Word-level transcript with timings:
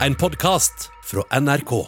En 0.00 0.14
podkast 0.14 0.90
fra 1.04 1.40
NRK. 1.40 1.86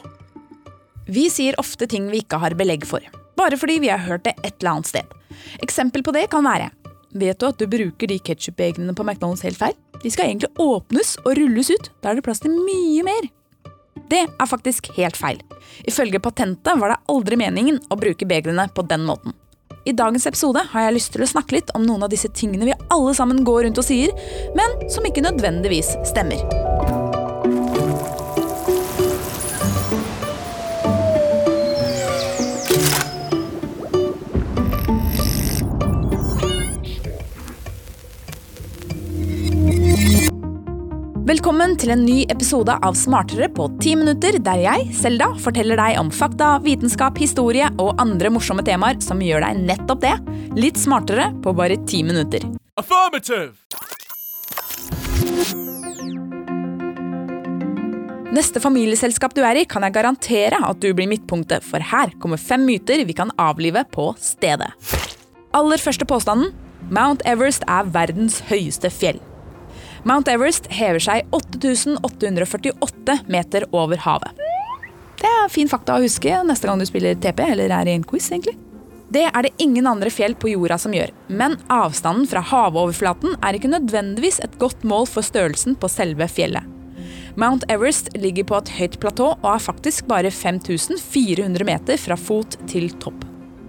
Vi 1.07 1.31
sier 1.31 1.59
ofte 1.61 1.89
ting 1.91 2.07
vi 2.11 2.21
ikke 2.23 2.39
har 2.39 2.55
belegg 2.55 2.85
for, 2.87 3.03
bare 3.39 3.59
fordi 3.59 3.81
vi 3.83 3.91
har 3.91 4.05
hørt 4.05 4.23
det 4.29 4.37
et 4.45 4.61
eller 4.61 4.77
annet 4.77 4.91
sted. 4.91 5.15
Eksempel 5.65 6.05
på 6.07 6.15
det 6.15 6.29
kan 6.31 6.47
være 6.47 6.71
Vet 7.17 7.41
du 7.41 7.47
at 7.49 7.59
du 7.59 7.67
bruker 7.71 8.11
de 8.11 8.19
ketsjupbegrene 8.21 8.95
på 8.95 9.03
McDonald's 9.03 9.43
helt 9.47 9.59
feil? 9.59 9.75
De 10.03 10.13
skal 10.13 10.29
egentlig 10.29 10.53
åpnes 10.61 11.15
og 11.25 11.33
rulles 11.39 11.71
ut. 11.73 11.89
Da 12.03 12.11
er 12.11 12.19
det 12.19 12.27
plass 12.27 12.45
til 12.45 12.53
mye 12.53 13.03
mer. 13.07 13.31
Det 14.13 14.23
er 14.29 14.51
faktisk 14.51 14.91
helt 14.99 15.17
feil. 15.17 15.41
Ifølge 15.89 16.21
patentet 16.23 16.79
var 16.79 16.93
det 16.93 17.01
aldri 17.11 17.41
meningen 17.41 17.81
å 17.89 17.99
bruke 17.99 18.29
begrene 18.29 18.69
på 18.77 18.85
den 18.87 19.09
måten. 19.09 19.35
I 19.89 19.97
dagens 19.97 20.29
episode 20.29 20.61
har 20.75 20.87
jeg 20.87 20.99
lyst 20.99 21.15
til 21.17 21.25
å 21.25 21.31
snakke 21.31 21.57
litt 21.57 21.73
om 21.79 21.89
noen 21.89 22.05
av 22.05 22.13
disse 22.13 22.31
tingene 22.37 22.69
vi 22.69 22.79
alle 22.93 23.17
sammen 23.17 23.43
går 23.47 23.65
rundt 23.67 23.81
og 23.81 23.89
sier, 23.89 24.13
men 24.59 24.79
som 24.93 25.09
ikke 25.09 25.25
nødvendigvis 25.25 25.97
stemmer. 26.05 27.06
Velkommen 41.67 41.83
til 41.83 41.91
en 41.91 42.05
ny 42.07 42.21
episode 42.31 42.75
av 42.87 42.95
Smartere 42.95 43.49
på 43.51 43.65
ti 43.83 43.97
minutter, 43.99 44.37
der 44.39 44.61
jeg, 44.63 44.85
Selda, 44.95 45.33
forteller 45.43 45.75
deg 45.81 45.97
om 45.99 46.13
fakta, 46.15 46.53
vitenskap, 46.63 47.19
historie 47.19 47.67
og 47.83 47.99
andre 47.99 48.31
morsomme 48.31 48.63
temaer 48.63 49.01
som 49.03 49.19
gjør 49.19 49.43
deg 49.43 49.65
nettopp 49.73 50.05
det, 50.05 50.13
litt 50.55 50.79
smartere 50.79 51.33
på 51.43 51.57
bare 51.59 51.81
ti 51.91 52.05
minutter. 52.07 52.47
Affirmative! 52.79 53.51
Neste 58.39 58.63
familieselskap 58.63 59.35
du 59.35 59.43
er 59.43 59.65
i, 59.65 59.67
kan 59.67 59.83
jeg 59.83 59.99
garantere 59.99 60.63
at 60.71 60.79
du 60.79 60.93
blir 60.95 61.11
midtpunktet, 61.11 61.67
for 61.67 61.83
her 61.83 62.15
kommer 62.23 62.39
fem 62.39 62.63
myter 62.63 63.03
vi 63.11 63.19
kan 63.25 63.35
avlive 63.43 63.83
på 63.91 64.13
stedet. 64.23 64.71
Aller 65.51 65.83
første 65.83 66.07
påstanden 66.07 66.55
Mount 66.95 67.27
Everest 67.27 67.67
er 67.67 67.91
verdens 67.91 68.45
høyeste 68.53 68.95
fjell. 68.95 69.26
Mount 70.07 70.29
Everest 70.31 70.69
hever 70.71 71.03
seg 71.03 71.27
8848 71.35 73.17
meter 73.27 73.65
over 73.75 73.99
havet. 74.05 74.39
Det 75.19 75.27
er 75.27 75.51
fin 75.51 75.67
fakta 75.67 75.97
å 75.97 76.03
huske 76.05 76.31
neste 76.47 76.69
gang 76.69 76.79
du 76.79 76.87
spiller 76.87 77.17
TP 77.19 77.41
eller 77.43 77.73
er 77.75 77.91
i 77.91 77.97
en 77.97 78.05
quiz. 78.07 78.29
egentlig. 78.31 78.55
Det 79.11 79.25
er 79.27 79.43
det 79.43 79.55
ingen 79.59 79.87
andre 79.87 80.11
fjell 80.11 80.37
på 80.39 80.53
jorda 80.53 80.79
som 80.79 80.95
gjør, 80.95 81.11
men 81.27 81.57
avstanden 81.71 82.27
fra 82.31 82.43
havoverflaten 82.43 83.35
er 83.43 83.59
ikke 83.59 83.71
nødvendigvis 83.73 84.39
et 84.45 84.55
godt 84.59 84.85
mål 84.87 85.09
for 85.11 85.27
størrelsen 85.27 85.75
på 85.75 85.91
selve 85.91 86.29
fjellet. 86.31 86.63
Mount 87.37 87.67
Everest 87.69 88.13
ligger 88.15 88.47
på 88.47 88.61
et 88.61 88.71
høyt 88.79 89.01
platå 89.03 89.33
og 89.35 89.49
er 89.57 89.63
faktisk 89.63 90.07
bare 90.07 90.31
5400 90.31 91.67
meter 91.67 91.99
fra 91.99 92.19
fot 92.19 92.55
til 92.71 92.93
topp. 93.03 93.27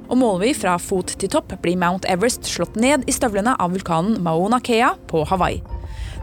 Og 0.07 0.21
måler 0.21 0.45
vi 0.45 0.53
fra 0.53 0.77
fot 0.77 1.17
til 1.17 1.33
topp, 1.33 1.57
blir 1.61 1.81
Mount 1.81 2.05
Everest 2.05 2.45
slått 2.45 2.77
ned 2.77 3.09
i 3.09 3.15
støvlene 3.15 3.57
av 3.57 3.73
vulkanen 3.73 4.21
Mauna 4.23 4.61
Kea 4.61 4.93
på 5.09 5.25
Hawaii. 5.27 5.76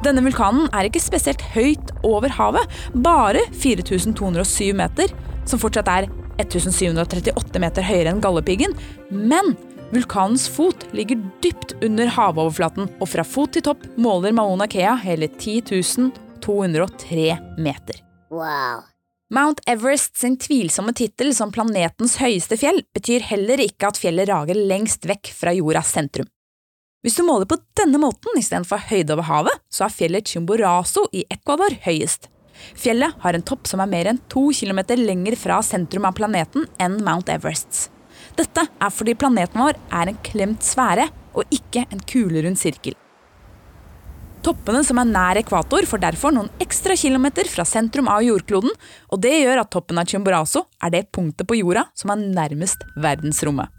Denne 0.04 0.20
vulkanen 0.20 0.66
er 0.76 0.84
ikke 0.84 1.00
spesielt 1.00 1.40
høyt 1.54 1.88
over 2.04 2.28
havet, 2.36 2.68
bare 2.92 3.40
4207 3.56 4.76
meter, 4.76 5.08
som 5.48 5.56
fortsatt 5.62 5.88
er 5.88 6.04
1738 6.42 7.62
meter 7.62 7.82
høyere 7.86 8.12
enn 8.12 8.20
Galdhøpiggen. 8.20 8.74
Men 9.08 9.54
vulkanens 9.94 10.44
fot 10.52 10.84
ligger 10.92 11.16
dypt 11.44 11.72
under 11.80 12.06
havoverflaten, 12.18 12.90
og 13.00 13.08
fra 13.14 13.24
fot 13.24 13.52
til 13.56 13.64
topp 13.64 13.80
måler 13.96 14.32
Mauna 14.36 14.66
Kea 14.68 14.92
hele 15.06 15.26
10.203 15.32 17.38
meter. 17.64 17.96
Wow. 18.34 18.84
Mount 19.32 19.60
Everest 19.66 20.18
sin 20.20 20.36
tvilsomme 20.36 20.92
tittel 20.92 21.32
som 21.34 21.52
planetens 21.54 22.18
høyeste 22.20 22.56
fjell 22.60 22.82
betyr 22.94 23.20
heller 23.30 23.58
ikke 23.64 23.88
at 23.88 23.98
fjellet 23.98 24.28
rager 24.28 24.54
lengst 24.68 25.08
vekk 25.08 25.32
fra 25.32 25.52
jordas 25.56 25.88
sentrum. 25.96 26.28
Hvis 27.04 27.18
du 27.18 27.26
måler 27.26 27.44
på 27.44 27.58
denne 27.76 27.98
måten 28.00 28.38
istedenfor 28.40 28.80
høyde 28.88 29.12
over 29.12 29.26
havet, 29.28 29.58
så 29.68 29.84
er 29.84 29.92
fjellet 29.92 30.30
Chimborazo 30.30 31.02
i 31.12 31.26
Ecuador 31.28 31.76
høyest. 31.84 32.30
Fjellet 32.80 33.18
har 33.20 33.36
en 33.36 33.44
topp 33.44 33.68
som 33.68 33.82
er 33.84 33.90
mer 33.90 34.08
enn 34.08 34.22
to 34.32 34.46
kilometer 34.56 34.96
lenger 34.96 35.36
fra 35.36 35.58
sentrum 35.66 36.08
av 36.08 36.16
planeten 36.16 36.64
enn 36.80 36.96
Mount 37.04 37.28
Everest. 37.28 37.90
Dette 38.38 38.64
er 38.64 38.94
fordi 38.94 39.18
planeten 39.20 39.60
vår 39.60 39.76
er 39.92 40.14
en 40.14 40.22
klemt 40.24 40.64
sfære 40.64 41.10
og 41.36 41.52
ikke 41.52 41.84
en 41.92 42.00
kulerund 42.08 42.56
sirkel. 42.56 42.96
Toppene 44.44 44.80
som 44.84 44.96
er 45.00 45.08
nær 45.08 45.40
ekvator, 45.40 45.84
får 45.88 46.06
derfor 46.06 46.32
noen 46.32 46.48
ekstra 46.60 46.96
kilometer 46.96 47.48
fra 47.52 47.68
sentrum 47.68 48.08
av 48.12 48.24
jordkloden, 48.24 48.72
og 49.12 49.20
det 49.20 49.42
gjør 49.42 49.60
at 49.60 49.72
toppen 49.76 50.00
av 50.00 50.08
Chimborazo 50.08 50.66
er 50.80 50.96
det 50.96 51.06
punktet 51.12 51.48
på 51.48 51.60
jorda 51.60 51.84
som 51.96 52.16
er 52.16 52.24
nærmest 52.24 52.84
verdensrommet. 52.96 53.73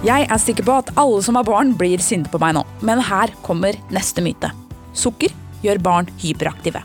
Jeg 0.00 0.24
er 0.32 0.40
sikker 0.40 0.64
på 0.64 0.74
at 0.80 0.90
alle 0.96 1.18
som 1.20 1.36
har 1.36 1.44
barn, 1.44 1.74
blir 1.76 2.00
sinte 2.00 2.30
på 2.32 2.38
meg 2.40 2.54
nå, 2.56 2.62
men 2.80 3.02
her 3.04 3.34
kommer 3.44 3.76
neste 3.92 4.22
myte. 4.24 4.48
Sukker 4.96 5.34
gjør 5.60 5.80
barn 5.84 6.06
hyperaktive. 6.22 6.80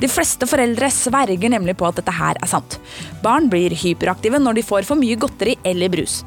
De 0.00 0.08
fleste 0.08 0.48
foreldre 0.48 0.88
sverger 0.88 1.52
nemlig 1.52 1.74
på 1.76 1.84
at 1.84 1.98
dette 2.00 2.14
her 2.16 2.40
er 2.40 2.48
sant. 2.48 2.78
Barn 3.20 3.50
blir 3.52 3.76
hyperaktive 3.76 4.40
når 4.40 4.56
de 4.56 4.64
får 4.64 4.88
for 4.88 4.96
mye 4.96 5.18
godteri 5.20 5.58
eller 5.68 5.92
brus. 5.92 6.22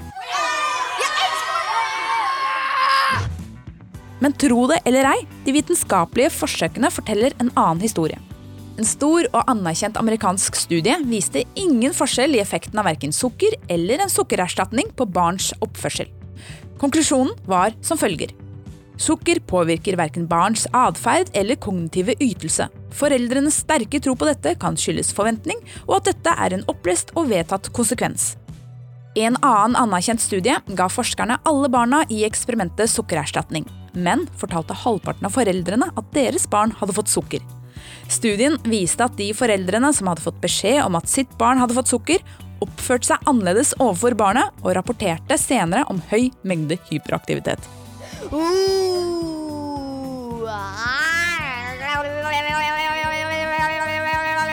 Men 4.22 4.38
tro 4.38 4.68
det 4.70 4.84
eller 4.86 5.10
ei, 5.16 5.18
de 5.48 5.56
vitenskapelige 5.58 6.36
forsøkene 6.36 6.94
forteller 6.94 7.34
en 7.40 7.50
annen 7.56 7.82
historie. 7.82 8.22
En 8.78 8.86
stor 8.86 9.26
og 9.34 9.50
anerkjent 9.50 9.98
amerikansk 9.98 10.62
studie 10.62 10.94
viste 11.10 11.42
ingen 11.58 11.96
forskjell 11.98 12.38
i 12.38 12.44
effekten 12.46 12.78
av 12.78 12.86
verken 12.92 13.16
sukker 13.16 13.58
eller 13.66 14.06
en 14.06 14.14
sukkererstatning 14.14 14.94
på 14.94 15.10
barns 15.10 15.56
oppførsel. 15.58 16.19
Konklusjonen 16.80 17.36
var 17.50 17.76
som 17.84 18.00
følger. 18.00 18.32
Sukker 19.00 19.40
påvirker 19.48 19.96
verken 19.96 20.26
barns 20.28 20.66
atferd 20.76 21.32
eller 21.38 21.56
kognitive 21.56 22.16
ytelse. 22.20 22.68
Foreldrenes 22.96 23.62
sterke 23.64 24.02
tro 24.04 24.16
på 24.20 24.28
dette 24.28 24.56
kan 24.60 24.76
skyldes 24.80 25.14
forventning, 25.16 25.60
og 25.88 26.00
at 26.00 26.10
dette 26.12 26.34
er 26.36 26.56
en 26.56 26.66
opplest 26.72 27.14
og 27.16 27.30
vedtatt 27.32 27.72
konsekvens. 27.76 28.34
En 29.20 29.38
annen 29.42 29.78
anerkjent 29.80 30.22
studie 30.22 30.56
ga 30.76 30.90
forskerne 30.92 31.40
alle 31.48 31.70
barna 31.72 32.04
i 32.12 32.22
eksperimentet 32.28 32.92
sukkererstatning, 32.92 33.66
men 33.96 34.28
fortalte 34.40 34.78
halvparten 34.84 35.28
av 35.28 35.34
foreldrene 35.36 35.90
at 35.96 36.12
deres 36.16 36.46
barn 36.52 36.76
hadde 36.80 36.96
fått 36.96 37.12
sukker. 37.12 37.44
Studien 38.12 38.58
viste 38.68 39.06
at 39.06 39.16
de 39.18 39.32
foreldrene 39.38 39.92
som 39.96 40.12
hadde 40.12 40.24
fått 40.24 40.40
beskjed 40.44 40.84
om 40.84 40.98
at 41.00 41.10
sitt 41.10 41.32
barn 41.40 41.62
hadde 41.62 41.76
fått 41.78 41.92
sukker, 41.92 42.24
oppførte 42.64 43.12
seg 43.12 43.30
annerledes 43.30 43.74
overfor 43.80 44.16
barnet 44.20 44.64
og 44.64 44.74
rapporterte 44.78 45.38
senere 45.40 45.86
om 45.92 46.02
høy 46.12 46.30
mengde 46.48 46.80
hyperaktivitet. 46.90 47.68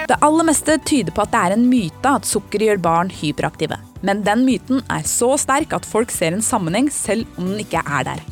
Det 0.07 0.21
aller 0.23 0.47
meste 0.47 0.79
tyder 0.87 1.11
på 1.11 1.25
at 1.25 1.33
det 1.33 1.43
er 1.43 1.57
en 1.57 1.67
myte 1.67 2.15
at 2.21 2.29
sukker 2.29 2.63
gjør 2.63 2.79
barn 2.83 3.11
hyperaktive. 3.11 3.79
Men 4.07 4.23
den 4.27 4.45
myten 4.47 4.85
er 4.93 5.07
så 5.09 5.33
sterk 5.41 5.75
at 5.75 5.89
folk 5.89 6.15
ser 6.15 6.37
en 6.37 6.45
sammenheng 6.45 6.93
selv 6.95 7.27
om 7.37 7.51
den 7.51 7.65
ikke 7.65 7.83
er 7.83 8.07
der. 8.13 8.23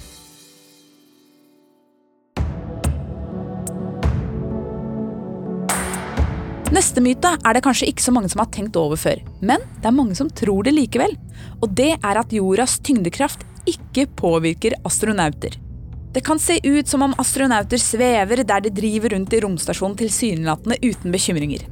Neste 6.73 7.03
myte 7.05 7.29
er 7.45 7.55
det 7.55 7.63
kanskje 7.65 7.91
ikke 7.91 8.03
så 8.07 8.13
mange 8.15 8.31
som 8.33 8.41
har 8.41 8.49
tenkt 8.55 8.77
over 8.81 8.97
før, 8.97 9.21
men 9.45 9.61
det 9.83 9.89
er 9.91 9.95
mange 9.95 10.17
som 10.17 10.31
tror 10.33 10.65
det 10.65 10.73
likevel. 10.73 11.13
Og 11.61 11.75
det 11.77 11.93
er 11.99 12.21
at 12.21 12.33
jordas 12.33 12.79
tyngdekraft 12.85 13.45
ikke 13.69 14.07
påvirker 14.17 14.79
astronauter. 14.89 15.59
Det 16.15 16.23
kan 16.25 16.39
se 16.39 16.61
ut 16.63 16.89
som 16.89 17.03
om 17.03 17.15
astronauter 17.19 17.81
svever 17.81 18.45
der 18.47 18.65
de 18.65 18.73
driver 18.73 19.17
rundt 19.17 19.35
i 19.35 19.41
romstasjonen 19.45 19.97
tilsynelatende 19.99 20.79
uten 20.85 21.15
bekymringer. 21.15 21.65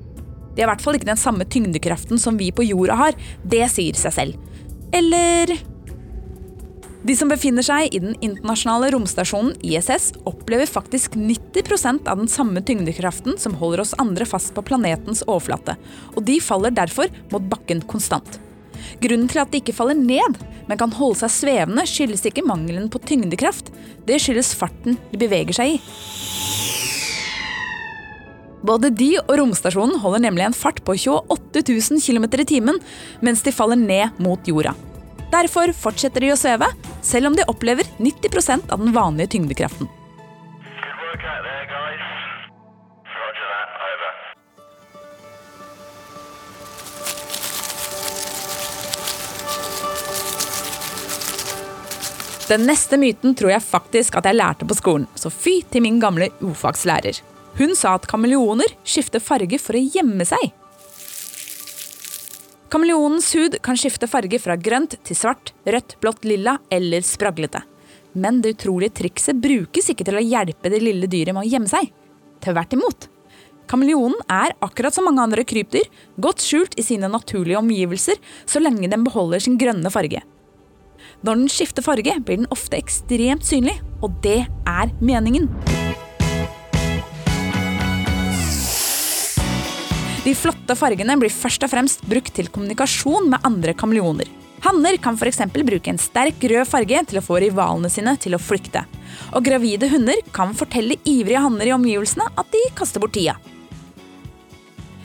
De 0.53 0.61
har 0.61 0.67
i 0.67 0.71
hvert 0.75 0.85
fall 0.85 0.99
ikke 0.99 1.09
den 1.09 1.21
samme 1.21 1.47
tyngdekraften 1.49 2.21
som 2.21 2.37
vi 2.37 2.51
på 2.53 2.67
jorda 2.67 2.99
har, 2.99 3.17
det 3.45 3.65
sier 3.73 3.97
seg 3.97 4.17
selv. 4.17 4.41
Eller 4.93 5.55
de 7.03 7.17
som 7.19 7.31
befinner 7.33 7.65
seg 7.67 7.91
i 7.91 8.01
den 8.03 8.15
internasjonale 8.23 8.93
romstasjonen 8.95 9.57
ISS, 9.67 10.13
opplever 10.29 10.69
faktisk 10.71 11.17
90% 11.19 12.07
av 12.07 12.21
den 12.21 12.31
samme 12.31 12.63
tyngdekraften 12.63 13.35
som 13.43 13.57
holder 13.59 13.83
oss 13.83 13.95
andre 13.99 14.27
fast 14.29 14.55
på 14.55 14.63
planetens 14.69 15.25
overflate, 15.27 15.75
og 16.15 16.23
de 16.29 16.39
faller 16.39 16.75
derfor 16.75 17.11
mot 17.33 17.49
bakken 17.51 17.83
konstant. 17.91 18.39
Grunnen 19.03 19.27
til 19.31 19.43
at 19.43 19.51
de 19.51 19.59
ikke 19.59 19.75
faller 19.75 19.99
ned, 19.99 20.39
men 20.69 20.79
kan 20.79 20.95
holde 20.95 21.25
seg 21.25 21.35
svevende, 21.35 21.87
skyldes 21.91 22.23
ikke 22.29 22.47
mangelen 22.47 22.87
på 22.91 23.03
tyngdekraft. 23.03 23.73
Det 24.07 24.21
skyldes 24.23 24.55
farten 24.59 24.99
de 25.11 25.19
beveger 25.19 25.59
seg 25.59 25.75
i. 25.75 25.81
Både 28.63 28.93
de 28.95 29.17
og 29.25 29.35
romstasjonen 29.41 29.99
holder 30.05 30.23
nemlig 30.23 30.47
en 30.47 30.55
fart 30.55 30.79
på 30.87 30.95
28 30.95 31.65
000 31.67 31.99
km 31.99 32.31
i 32.31 32.47
timen 32.47 32.79
mens 33.19 33.43
de 33.43 33.55
faller 33.55 33.81
ned 33.81 34.23
mot 34.23 34.39
jorda. 34.47 34.77
Derfor 35.33 35.73
fortsetter 35.75 36.23
de 36.23 36.31
å 36.35 36.39
sveve, 36.39 36.69
selv 37.03 37.31
om 37.31 37.37
de 37.37 37.47
opplever 37.51 37.85
90% 37.99 38.73
av 38.73 38.79
den 38.79 38.95
vanlige 38.95 39.35
tyngdekraften. 39.37 39.91
Den 52.53 52.67
neste 52.69 52.99
myten 53.01 53.33
tror 53.39 53.55
jeg 53.55 53.65
faktisk 53.65 54.17
at 54.19 54.27
jeg 54.29 54.37
lærte 54.37 54.67
på 54.69 54.77
skolen, 54.77 55.07
så 55.17 55.31
fy 55.33 55.63
til 55.73 55.85
min 55.87 56.01
gamle 56.03 56.29
ofagslærer. 56.45 57.23
Hun 57.57 57.73
sa 57.79 57.95
at 57.97 58.09
kameleoner 58.11 58.75
skifter 58.85 59.23
farge 59.25 59.57
for 59.63 59.79
å 59.79 59.81
gjemme 59.95 60.27
seg. 60.29 60.51
Kameleonens 62.73 63.35
hud 63.35 63.59
kan 63.61 63.77
skifte 63.77 64.09
farge 64.09 64.39
fra 64.41 64.55
grønt 64.57 64.95
til 65.05 65.17
svart, 65.17 65.51
rødt, 65.69 65.99
blått, 66.01 66.23
lilla 66.25 66.55
eller 66.73 67.05
spraglete. 67.05 67.61
Men 68.17 68.39
det 68.41 68.55
utrolige 68.55 68.95
trikset 69.03 69.43
brukes 69.45 69.91
ikke 69.93 70.07
til 70.09 70.17
å 70.17 70.23
hjelpe 70.25 70.73
det 70.73 70.81
lille 70.81 71.11
dyret 71.11 71.37
med 71.37 71.45
å 71.45 71.51
gjemme 71.53 71.69
seg. 71.69 71.91
Tvert 72.41 72.73
imot. 72.73 73.11
Kameleonen 73.69 74.25
er, 74.25 74.57
akkurat 74.65 74.97
som 74.97 75.05
mange 75.05 75.21
andre 75.21 75.45
krypdyr, 75.45 75.85
godt 76.17 76.41
skjult 76.41 76.79
i 76.81 76.87
sine 76.87 77.13
naturlige 77.13 77.61
omgivelser 77.61 78.17
så 78.49 78.65
lenge 78.65 78.89
den 78.89 79.05
beholder 79.05 79.45
sin 79.45 79.61
grønne 79.61 79.93
farge. 79.93 80.25
Når 81.21 81.43
den 81.43 81.53
skifter 81.53 81.85
farge, 81.85 82.17
blir 82.25 82.41
den 82.41 82.53
ofte 82.57 82.81
ekstremt 82.81 83.45
synlig, 83.45 83.83
og 84.01 84.17
det 84.25 84.47
er 84.49 84.97
meningen. 85.05 85.53
De 90.23 90.35
flotte 90.39 90.75
fargene 90.79 91.17
blir 91.19 91.33
først 91.35 91.65
og 91.67 91.73
fremst 91.73 92.05
brukt 92.07 92.31
til 92.37 92.47
kommunikasjon 92.55 93.27
med 93.33 93.43
andre 93.47 93.73
kameleoner. 93.75 94.29
Hanner 94.63 94.95
kan 95.03 95.17
f.eks. 95.19 95.41
bruke 95.51 95.91
en 95.91 95.99
sterk 95.99 96.45
rød 96.47 96.69
farge 96.71 97.01
til 97.11 97.19
å 97.19 97.23
få 97.27 97.41
rivalene 97.43 97.91
sine 97.91 98.15
til 98.23 98.37
å 98.37 98.39
flykte. 98.39 98.85
Og 99.35 99.43
gravide 99.43 99.89
hunder 99.91 100.21
kan 100.35 100.55
fortelle 100.55 101.01
ivrige 101.03 101.43
hanner 101.43 101.67
i 101.67 101.75
omgivelsene 101.75 102.29
at 102.39 102.53
de 102.55 102.61
kaster 102.79 103.03
bort 103.03 103.17
tida. 103.17 103.35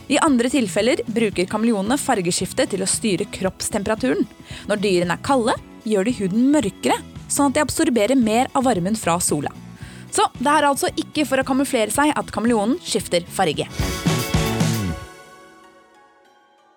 I 0.08 0.20
andre 0.22 0.52
tilfeller 0.54 1.02
bruker 1.10 1.50
kameleonene 1.50 1.98
fargeskifte 1.98 2.68
til 2.70 2.86
å 2.86 2.88
styre 2.88 3.26
kroppstemperaturen. 3.34 4.22
Når 4.70 4.84
dyrene 4.86 5.18
er 5.18 5.26
kalde, 5.26 5.58
gjør 5.90 6.06
de 6.06 6.14
huden 6.20 6.52
mørkere, 6.54 7.00
sånn 7.26 7.50
at 7.50 7.58
de 7.58 7.66
absorberer 7.66 8.22
mer 8.22 8.54
av 8.54 8.70
varmen 8.70 8.96
fra 8.96 9.18
sola. 9.18 9.50
Så 10.14 10.30
det 10.38 10.54
er 10.54 10.70
altså 10.70 10.94
ikke 10.94 11.26
for 11.26 11.42
å 11.42 11.48
kamuflere 11.50 11.92
seg 11.92 12.14
at 12.14 12.30
kameleonen 12.32 12.78
skifter 12.86 13.26
farge. 13.34 13.66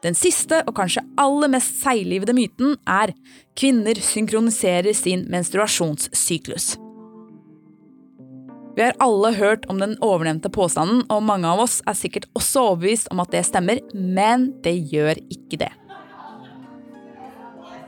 Den 0.00 0.16
siste 0.16 0.62
og 0.64 0.76
kanskje 0.78 1.02
aller 1.20 1.50
mest 1.52 1.82
seiglivede 1.82 2.32
myten 2.36 2.78
er 2.88 3.12
kvinner 3.58 3.98
synkroniserer 4.00 4.96
sin 4.96 5.26
menstruasjonssyklus. 5.32 6.76
Vi 8.78 8.86
har 8.86 8.96
alle 9.02 9.34
hørt 9.36 9.66
om 9.68 9.82
den 9.82 9.96
ovennevnte 10.00 10.48
påstanden, 10.48 11.02
og 11.12 11.26
mange 11.26 11.48
av 11.50 11.60
oss 11.66 11.80
er 11.90 11.98
sikkert 11.98 12.30
også 12.38 12.70
overbevist 12.70 13.10
om 13.12 13.20
at 13.20 13.34
det 13.34 13.44
stemmer, 13.44 13.82
men 13.92 14.54
det 14.64 14.78
gjør 14.88 15.20
ikke 15.28 15.60
det. 15.66 15.72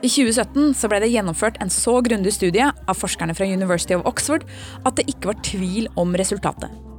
I 0.03 0.09
2017 0.11 0.73
så 0.75 0.89
ble 0.91 0.99
det 0.99 1.13
gjennomført 1.13 1.57
en 1.63 1.71
så 1.71 1.95
grundig 2.03 2.35
studie 2.35 2.67
av 2.67 2.99
forskerne 2.99 3.33
fra 3.33 3.47
University 3.47 3.95
of 3.95 4.03
Oxford 4.05 4.43
at 4.83 4.99
det 4.99 5.07
ikke 5.09 5.31
var 5.31 5.45
tvil 5.47 5.87
om 5.97 6.13
resultatet. 6.19 6.92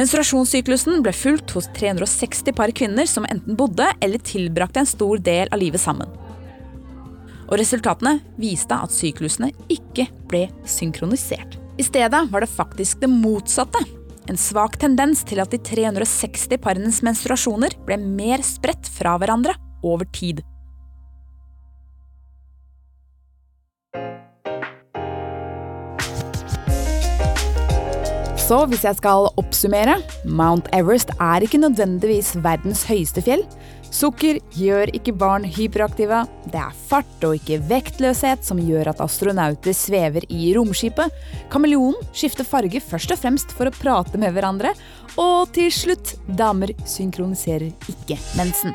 Menstruasjonssyklusen 0.00 1.02
ble 1.04 1.12
fulgt 1.12 1.52
hos 1.52 1.66
360 1.76 2.54
par 2.56 2.70
kvinner 2.72 3.04
som 3.04 3.26
enten 3.28 3.56
bodde 3.58 3.84
eller 4.00 4.22
tilbrakte 4.24 4.80
en 4.80 4.88
stor 4.88 5.20
del 5.20 5.50
av 5.52 5.60
livet 5.60 5.82
sammen. 5.82 6.08
Og 7.50 7.58
resultatene 7.60 8.14
viste 8.40 8.72
at 8.72 8.94
syklusene 8.94 9.50
ikke 9.68 10.06
ble 10.30 10.46
synkronisert. 10.64 11.58
I 11.76 11.84
stedet 11.84 12.22
var 12.32 12.40
det 12.40 12.48
faktisk 12.48 13.02
det 13.02 13.10
motsatte. 13.12 13.82
En 14.30 14.40
svak 14.40 14.78
tendens 14.80 15.20
til 15.26 15.42
at 15.42 15.52
de 15.52 15.60
360 15.68 16.56
parenes 16.64 17.02
menstruasjoner 17.04 17.76
ble 17.84 18.00
mer 18.00 18.40
spredt 18.46 18.88
fra 18.96 19.18
hverandre 19.20 19.52
over 19.84 20.08
tid. 20.16 20.40
Så 28.50 28.64
hvis 28.66 28.82
jeg 28.82 28.98
skal 28.98 29.28
oppsummere 29.38 30.00
Mount 30.26 30.66
Everest 30.74 31.12
er 31.22 31.44
ikke 31.46 31.60
nødvendigvis 31.62 32.32
verdens 32.42 32.82
høyeste 32.88 33.22
fjell. 33.22 33.44
Sukker 33.94 34.40
gjør 34.58 34.90
ikke 34.94 35.14
barn 35.14 35.46
hyperaktive. 35.46 36.24
Det 36.50 36.58
er 36.58 36.74
fart 36.90 37.26
og 37.28 37.36
ikke 37.38 37.60
vektløshet 37.70 38.42
som 38.46 38.58
gjør 38.58 38.90
at 38.90 39.04
astronauter 39.06 39.76
svever 39.76 40.26
i 40.34 40.50
romskipet. 40.58 41.14
Kameleonen 41.54 42.10
skifter 42.10 42.46
farge 42.46 42.82
først 42.82 43.14
og 43.14 43.22
fremst 43.22 43.54
for 43.54 43.70
å 43.70 43.76
prate 43.78 44.18
med 44.18 44.34
hverandre. 44.34 44.74
Og 45.14 45.50
til 45.54 45.70
slutt, 45.74 46.16
damer 46.26 46.74
synkroniserer 46.90 47.70
ikke 47.70 48.18
mensen. 48.34 48.74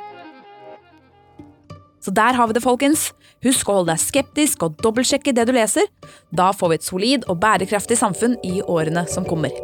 Så 2.05 2.11
der 2.13 2.37
har 2.37 2.45
vi 2.45 2.53
det, 2.53 2.61
folkens. 2.61 3.07
Husk 3.41 3.65
å 3.65 3.79
holde 3.79 3.95
deg 3.95 4.01
skeptisk 4.03 4.61
og 4.67 4.75
dobbeltsjekke 4.85 5.33
det 5.33 5.47
du 5.49 5.55
leser. 5.55 5.89
Da 6.29 6.51
får 6.53 6.69
vi 6.69 6.77
et 6.77 6.85
solid 6.85 7.25
og 7.25 7.39
bærekraftig 7.41 7.97
samfunn 7.97 8.37
i 8.45 8.59
årene 8.61 9.07
som 9.09 9.25
kommer. 9.25 9.55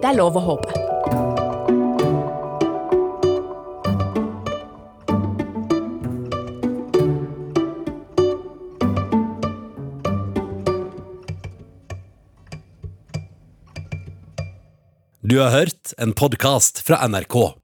Det 0.00 0.08
er 0.08 0.16
lov 0.16 0.40
å 0.40 0.46
håpe. 0.48 0.72
Du 15.20 15.36
har 15.40 15.52
hørt 15.52 15.92
en 16.00 16.16
podkast 16.16 16.80
fra 16.86 17.04
NRK. 17.08 17.63